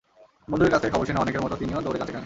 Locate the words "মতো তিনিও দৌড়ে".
1.45-1.99